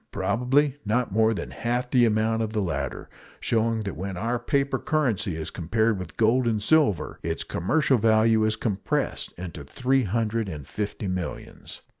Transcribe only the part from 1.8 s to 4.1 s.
the amount of the latter; showing that